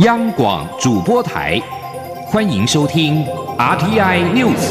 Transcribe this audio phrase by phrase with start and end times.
[0.00, 1.58] 央广主播台，
[2.26, 3.24] 欢迎收听
[3.56, 4.70] RTI News。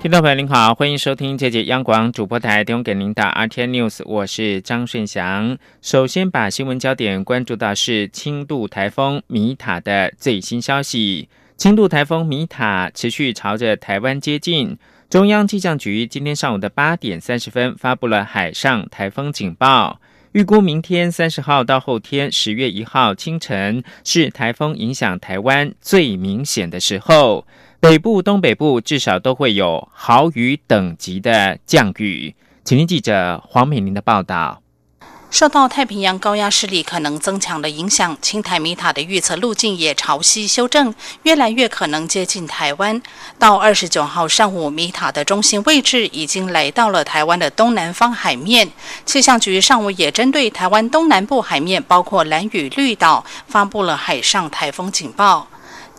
[0.00, 5.58] 听众朋友您好，欢迎收听这节央广主播台提供给您的 RTI News，我是张顺祥。
[5.82, 11.28] 首先把新闻焦点关注到是轻度台风米塔的最新消息。
[11.56, 14.78] 轻度台风米塔持续朝着台湾接近。
[15.10, 27.44] 中央气象局今天上午的八点三十分发布了海上台风警报，预估明天三十号到后天十月一号清晨是台风影响台湾最明显的时候，
[27.80, 32.32] 北部、东北部至少都会有豪雨等级的降雨。
[32.62, 34.62] 请听记者黄美玲的报道。
[35.30, 43.00] 受到太平洋高压势力可能增强的影响，青台米塔的预测路径也朝西修正，越来越可能接近台湾。
[43.38, 48.68] 到二十九号上午，米塔的中心位置已经来到了台湾的东南方海面。
[49.06, 55.46] 气象局上午也针对台湾东南部海面，包括蓝屿、绿岛，发布了海上台风警报。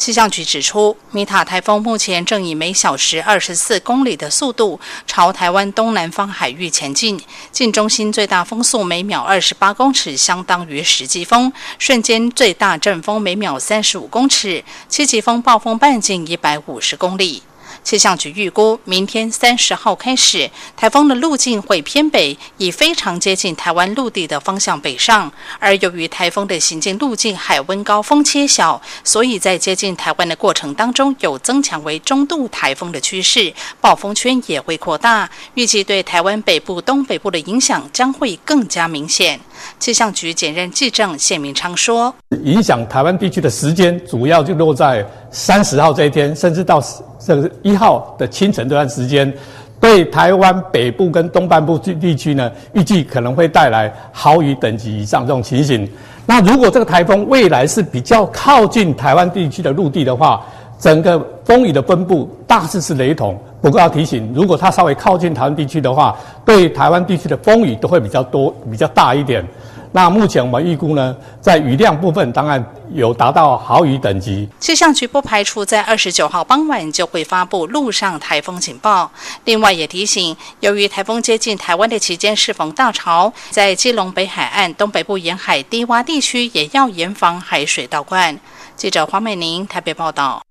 [0.01, 7.21] 气象局指出，米塔台风目前正以每小时二十四公里的速度朝台湾东南方海域前进，
[7.51, 17.43] 近中心最大风速每秒二十八公尺，相当于十级风；瞬间最大阵风每秒三十五公尺，七级风暴风半径一百五十公里。
[17.83, 25.31] 气象局预估，明天三十号开始，台风的路径会偏北，以非常接近台湾陆地的方向北上。
[25.59, 35.29] 而由于台风的行进路径海温高、风切小，所以在接近台湾的过程当中，有增强为中度台风的趋势，暴风圈也会扩大。
[35.55, 39.39] 预计对台湾北部、东北部的影响将会更加明显。
[39.79, 46.81] 气象局兼任记者谢明昌说：“影响台湾地区的时间，主要就落在三十号这一天，甚至到
[47.23, 49.31] 这个一号的清晨这段时间，
[49.79, 55.87] 对台湾北部跟东半部地地区呢，预计可能会带来豪雨等级以上这种情形。
[56.25, 60.43] 那如果这个台风未来是比较靠近台湾地区的陆地的话，
[60.79, 63.39] 整个风雨的分布大致是雷同。
[63.61, 69.45] 不过要提醒，如果它稍微靠近台湾地区的话，对台湾地区的风雨都会比较多、比较大一点。
[69.93, 72.63] 那目前我们预估呢，在雨量部分当然
[72.93, 74.47] 有达到豪雨等级。
[74.57, 79.11] 气象局不排除在二十九号傍晚就会发布陆上台风警报。
[79.43, 88.39] 另外也提醒，由于台风接近台湾的期间适逢大潮，在基隆北海岸东北部沿海低洼地区也要严防海水倒灌。
[88.77, 90.41] 记者黄美玲台北报道。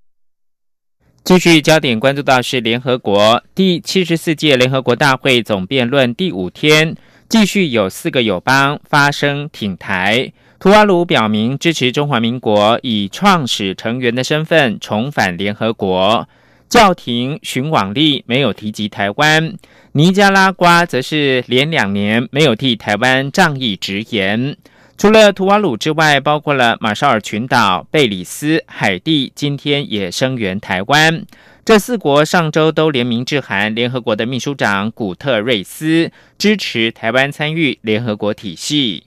[1.23, 6.97] 继续焦点关注到是联合国第七十四届联合国大会总辩论第五天，
[7.31, 10.33] 继续有四个友邦发声挺台。
[10.59, 16.29] 图瓦卢表明支持中华民国以创始成员的身份重返联合国。
[16.69, 19.55] 教廷寻往例没有提及台湾。
[19.93, 24.57] 尼加拉瓜则是连两年没有替台湾仗义直言。
[24.99, 31.25] 除了图瓦鲁之外，包括了马绍尔群岛、贝里斯、海地，今天也声援台湾。
[31.71, 39.05] 这四国上周都联名致函联合国的秘书长古特瑞斯，支持台湾参与联合国体系。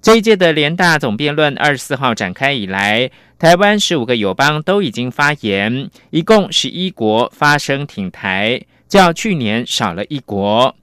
[0.00, 10.74] 这一届的联大总辩论二十四号展开以来，台湾十五个友邦都已经发言，一共十一国发声挺台，较去年少了一国。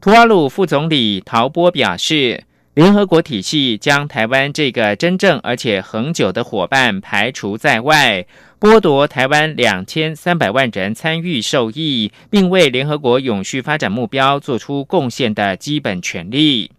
[0.00, 2.42] 图瓦鲁副总理陶波表示。
[2.74, 8.24] 联合国体系将台湾这个真正而且恒久的伙伴排除在外，
[8.60, 16.70] 剥夺台湾两千三百万人参与受益，并为联合国永续发展目标做出贡献的基本权利。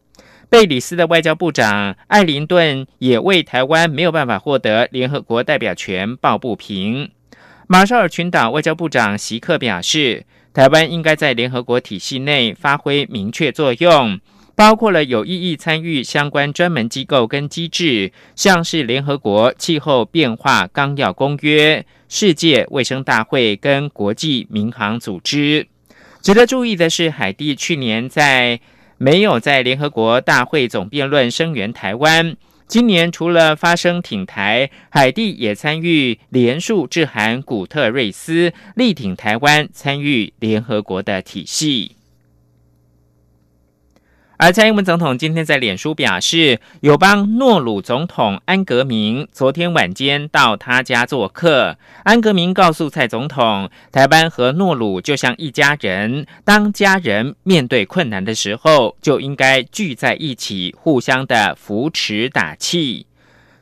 [0.48, 7.10] 贝里斯的外交部长艾林顿也为台湾没有办法获得联合国代表权抱不平。
[7.66, 14.20] 马绍尔群岛外交部长席克表示，台湾应该在联合国体系内发挥明确作用。
[14.62, 25.66] 包括了有意义参与相关专门机构跟机制，像是联合国气候变化纲要公约、世界卫生大会跟国际民航组织。
[26.22, 28.60] 值得注意的是，海地去年在
[29.00, 32.38] 没有在联合国大会总辩论声援台湾，
[32.68, 41.94] 今年除了发声挺台，海地也参与联署致函古特瑞斯，力挺台湾参与联合国的体系。
[44.42, 51.78] 而蔡英文总统今天在脸书表示，友邦诺鲁总统安格明昨天晚间到他家做客。
[52.04, 63.06] 安格明告诉蔡总统，台湾和诺鲁就像一家人，当家人面对困难的时候，就应该聚在一起，互相的扶持打气。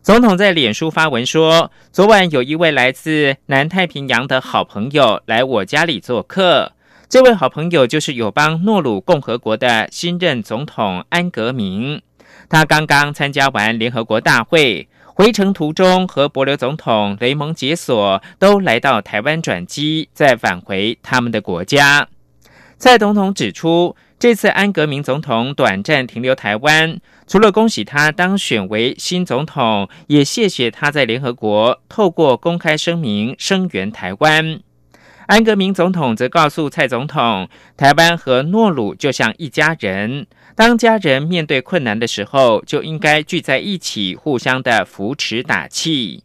[0.02, 6.72] 总统在脸书发文说，昨晚有一位来自南太平洋的好朋友来我家里做客。
[7.09, 12.03] 这位好朋友就是友邦诺鲁共和国的新任总统安格明。
[12.47, 22.07] 他刚刚参加完联合国大会，回程途中和伯琉总统雷蒙解锁都来到台湾转机，再返回他们的国家。
[22.77, 34.59] 蔡总统指出，这次安格明总统短暂停留台湾，除了恭喜他当选为新总统，也谢谢他在联合国透过公开声明声援台湾。
[35.30, 37.48] 安格明总统则告诉蔡总统，
[37.78, 46.24] 台湾和诺鲁就像一家人，当家人面对困难的时候，就应该聚在一起，互相的扶持打气。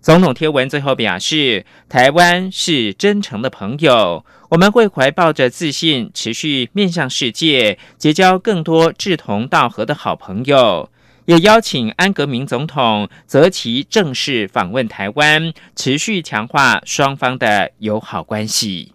[0.00, 10.88] 总统贴文最后表示，台湾是真诚的朋友，我们会怀抱着自信，持续面向世界，结交更多志同道合的好朋友。
[11.26, 18.92] 也邀请安格明总统择其正式访问台湾，持续强化双方的友好关系。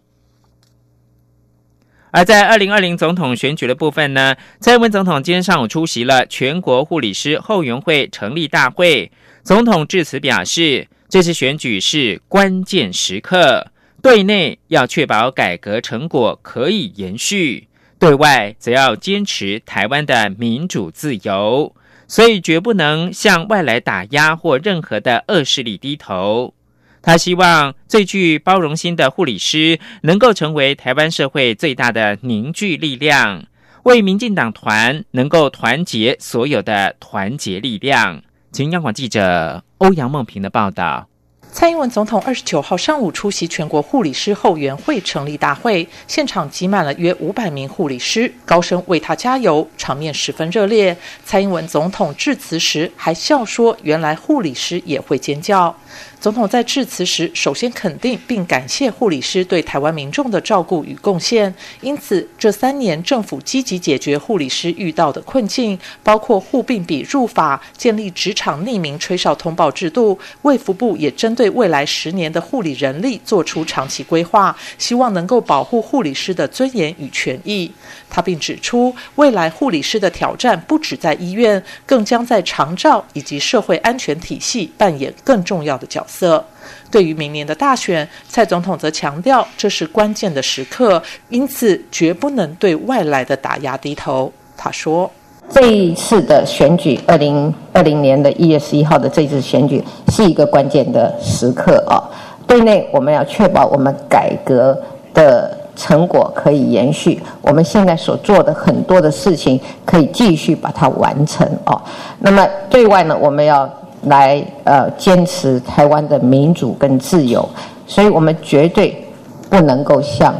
[2.11, 9.11] 而在二零二零总统选举的部分呢，蔡英文总统今天上午出席了全国护理师后援会成立大会，
[9.43, 10.87] 总统致辞表示。
[11.11, 17.67] 这次选举是关键时刻，对内要确保改革成果可以延续，
[17.97, 21.75] 对外则要坚持台湾的民主自由，
[22.09, 26.53] 所以绝不能向外来打压或任何的恶势力低头。
[27.01, 33.45] 他希望最具包容心的护理师能够成为台湾社会最大的凝聚力量，
[33.83, 38.21] 为民进党团能够团结所有的团结力量。
[38.51, 41.07] 请央广记者欧阳梦平的报道。
[41.51, 50.95] 蔡英文总统二十九号上午出席全国护理师后援会成立大会，现场挤满了约五百名护理师，高声为他加油，场面十分热烈。
[51.25, 55.75] 蔡英文总统致辞时还笑说：“原来护理师也会尖叫。”
[56.21, 61.53] 总统在致辞时，首先肯定并感谢护理师对台湾民众的照顾与贡献。
[61.79, 70.19] 因此，这三年政府积极解决护理师遇到的困境，包括护病比入法、建立职场匿名吹哨通报制度。
[70.41, 77.71] 卫福部也针对未来十年的护理人力做出长期规划，希望能够保护护理师的尊严与权益。
[78.09, 86.05] 他并指出，未来护理师的挑战不止在医院，更将在长照以及社会安全体系扮演更重要的角。
[86.09, 86.43] 色
[86.89, 94.31] 对于明年的大选，蔡总统则强调，这是关键的时刻，因此绝不能对外来的打压低头。
[94.57, 95.09] 他说
[95.49, 102.03] ：“这一次的选举，二零二零年的一月十一号的这次选举，是一个关键的时刻啊！
[102.47, 104.75] 对内，我们要确保我们改革
[105.13, 111.81] 的。”成果可以延续，我们现在所做的很多的事情可以继续把它完成哦。
[112.19, 113.65] 那么对外呢，我们要
[114.03, 117.47] 来呃坚持台湾的民主跟自由，
[117.85, 119.03] 所以我们绝对
[119.49, 120.33] 不能够向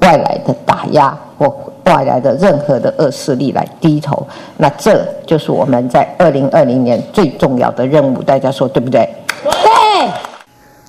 [0.00, 1.54] 外来的打压或
[1.84, 4.26] 外来的任何的恶势力来低头。
[4.56, 9.08] 那这就是我们在二零二零年最重要的任务，大家说对不对？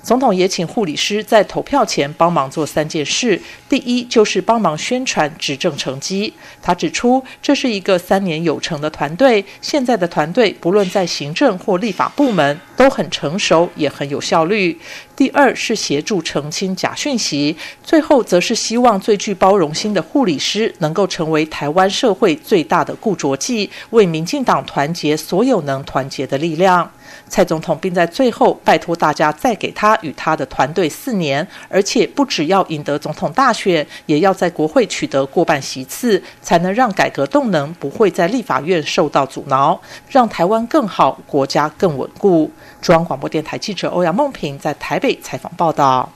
[0.02, 3.40] 总统也请护理师在投票前帮忙做三件事。
[3.68, 6.32] 第一，就是帮忙宣传执政成绩。
[6.62, 9.44] 他指出，这是一个三年有成的团队。
[9.60, 14.78] 现在的团队不论在行政或立法部门都很成熟，也很有效率。
[15.14, 17.54] 第二是协助澄清假讯息。
[17.82, 26.90] 最后，则是希望最具包容心的护理师能够成为台湾社会最大的固着剂，为民进党团结所有能团结的力量。
[27.28, 42.50] 蔡总统并在最后拜托大家再给他与他的团队四年，而且不只要赢得总统大选，也要在国会取得过半席次，才能让改革动能不会在立法院受到阻挠，让台湾更好，国家更稳固。
[42.80, 46.10] 中央广播电台记者欧阳梦平在台北采访报道。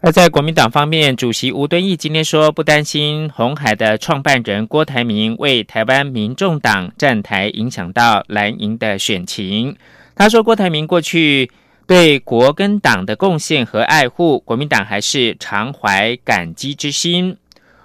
[0.00, 9.76] 而在国民党方面，主席吴敦义今天说，不担心红海的创办人郭台铭为台湾民众党站台影响到蓝营的选情。
[10.16, 11.50] 他说：“郭台铭过去
[11.86, 17.36] 对国跟党的贡献和爱护，国民党还是常怀感激之心。”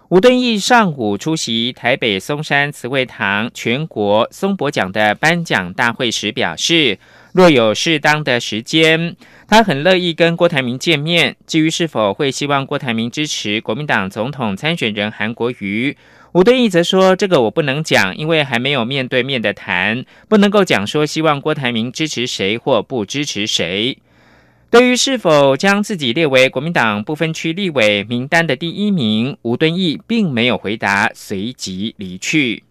[0.07, 6.97] 吴敦义上午出席台北松山慈惠堂全国松柏奖的颁奖大会时表示
[7.33, 9.15] ：“若有适当的时间，
[9.47, 11.35] 他很乐意跟郭台铭见面。
[11.45, 15.97] 至于是否会希望郭台铭支持国民党总统参选人韩国瑜。”
[16.33, 23.97] 吴敦义则说：“这个我不能讲，因为还没有面对面的谈，不能够讲说希望郭台铭支持谁或不支持谁。
[24.69, 32.63] 对于是否将自己列为国民党不分区立委名单的第一名，吴敦义并没有回答，随即离去。”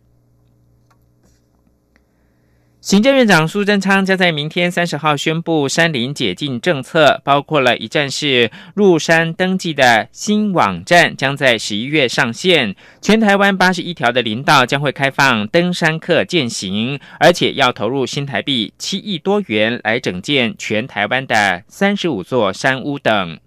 [2.80, 23.38] 行政院长苏贞昌将在明天三十号宣布山林解禁政策，包括了一站式入山登记的新网站将在十一月上线，全台湾八十一条的林道将会开放登山客践行，而且要投入新台币七亿多元来整建全台湾的三十五座山屋等。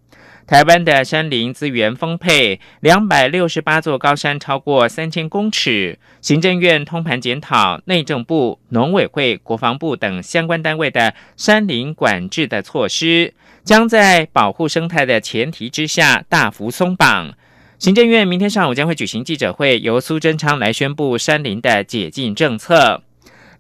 [0.45, 5.97] 台湾的山林资源丰沛，两百六十八座高山超过三千公尺。
[6.19, 13.33] 行政院通盘检讨内政部、农委会、国防部等相关单位的山林管制的措施，
[13.63, 17.33] 将在保护生态的前提之下大幅松绑。
[17.79, 23.01] 行政院明天上午将会举行记者会，由苏贞昌来宣布山林的解禁政策。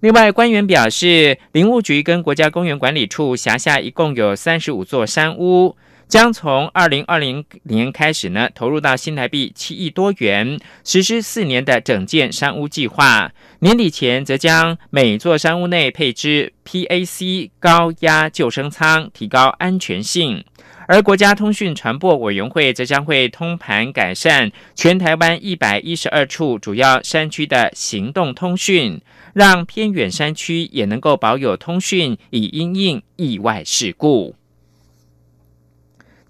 [0.01, 5.77] 另外，官员表示，林务局跟国家公园管理处辖下一共有三十五座山屋。
[6.07, 13.31] 将从二零二零年开始呢，投入到新台币七亿多元，实施四年的整建山屋计划。
[13.59, 20.43] 年底前，则将每座山屋内配置 PAC 高压救生舱，提高安全性。
[20.85, 29.01] 而国家通讯传播委员会则将会通盘改善全台湾一百一十二处主要山区的行动通讯，
[29.33, 34.35] 让偏远山区也能够保有通讯，以应应意外事故。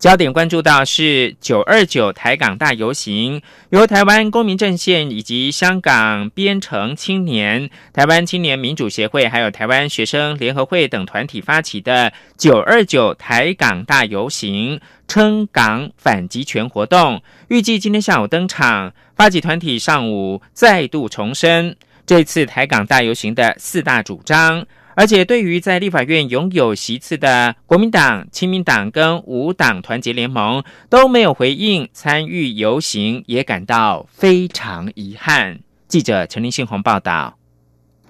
[0.04, 18.92] 焦点关注到是九二九台港大游行，由台湾公民阵线以及香港编程青年、台湾青年民主协会，还有台湾学生联合会等团体发起的九二九台港大游行，撑港反集权活动，预计今天下午登场。
[19.16, 24.66] 发起团体上午再度重申这次台港大游行的四大主张。
[24.96, 35.60] 而且，对于在立法院拥有席次的国民党、亲民党跟无党团结联盟都没有回应参与游行，也感到非常遗憾。
[35.88, 37.38] 记者陈林信宏报道。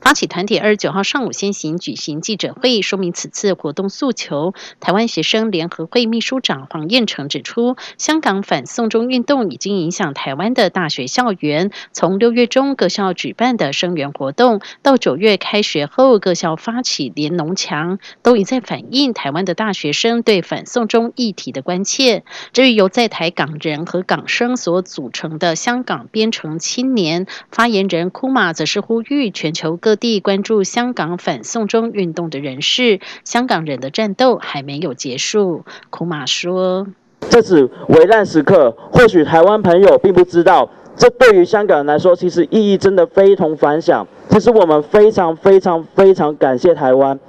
[0.04, 4.54] 发起团体二十九号上午先行举行记者会，说明此次活动诉求。
[4.82, 11.72] 台湾学生联合会秘书长黄彦成指出，香港反送中运动已经影响台湾的大学校园。
[11.94, 22.26] 从六月中各校举办的声援活动，到九月开学后各校发起联农墙，都已在反映台湾的大学生对反送中议题的关切。
[22.52, 29.93] 至于由在台港人和港生所组成的香港编程青年发言人库马，则是呼吁全球各。
[29.94, 35.66] 各地关注香港反送中运动的人士，香港人的战斗还没有结束。
[35.92, 36.88] 库马说
[37.30, 44.08] ：“这次危难时刻，或许台湾朋友并不知道，这对于香港人来说，其实意义真的非同凡响。
[44.30, 47.20] 其实我们非常非常非常感谢台湾，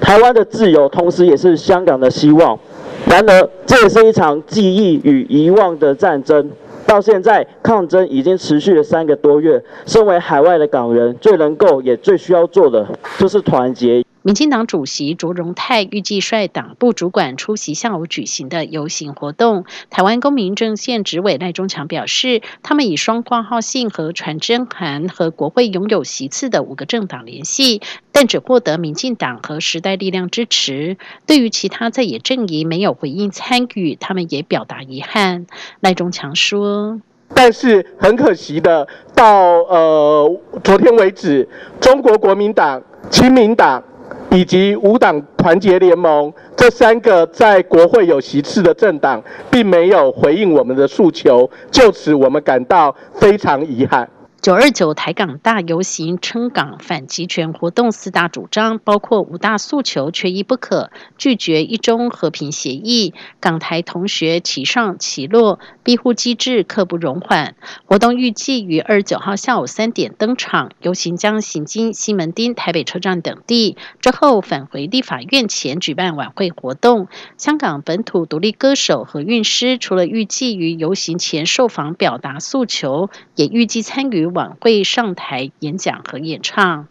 [0.00, 2.58] 台湾的自由，同时也是香港的希望。
[3.06, 6.50] 然而，这也是一场记忆与遗忘的战争。”
[6.88, 9.62] 到现在，抗争已经持续了三个多月。
[9.84, 14.02] 身为海外的港人，最能够也最需要做的，就是团结。
[14.22, 19.64] 民进党主席卓荣泰预计率党部主管出席下午举行的游行活动。
[19.90, 30.96] 台湾公民阵线执委赖中强表示，他们以双挂号信和传真函和国会拥有席次的五个政党联系，但只获得民进党和时代力量支持。
[31.24, 35.46] 对于其他在野阵营没有回应参与，他们也表达遗憾。
[35.78, 37.00] 赖中强说
[37.34, 39.32] ：“但是很可惜的，到
[39.62, 41.48] 呃昨天为止，
[41.80, 43.82] 中国国民党、亲民党。”
[44.30, 54.08] 以及五党团结联盟这三个在国会有席次的政党，并没有回应我们的诉求，就此我们感到非常遗憾。
[54.40, 67.56] 九二九台港大游行称港反集权活动四大主张，包括五大诉求缺一不可，拒绝一中和平协议，港台同学齐上齐落，庇护机制刻不容缓。
[67.86, 77.08] 活动预计于二十九号下午三点登场，游行将行经西门町、台北车站等地，之后返回立法院前举办晚会活动。
[77.38, 84.27] 香港本土独立歌手和韵诗除了预计于游行前受访表达诉求，也预计参与。
[84.28, 86.88] 晚会上台演讲和演唱。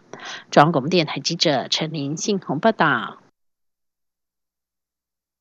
[0.51, 3.17] 中央广播电台记者陈林信宏报道。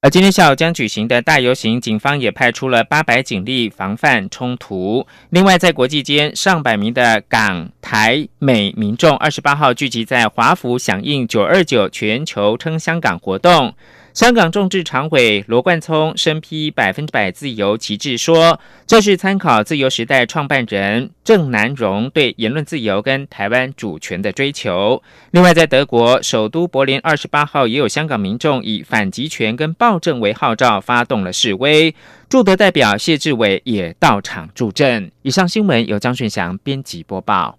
[0.02, 5.04] 而今天下午将举行的大游行，警方也派出了八百警力防范冲突。
[5.30, 13.74] 另外，在国际间，上百名的港、台、美民众二十八号聚集在华府，响应九二九全球称香港活动。
[14.16, 25.02] 香港众志常委罗冠聪身披百分之百自由旗帜，说这是参考自由时代创办人郑南荣对言论自由跟台湾主权的追求。
[25.32, 31.94] 另外，在德国首都柏林，二十八号也有香港民众以反集权跟暴政为号召，发动了示威。
[32.30, 35.12] 驻德代表谢志伟也到场助阵。
[35.20, 37.58] 以上新闻由张顺祥编辑播报。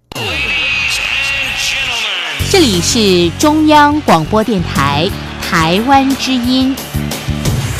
[2.49, 5.07] 这里是中央广播电台
[5.49, 6.75] 台湾之音。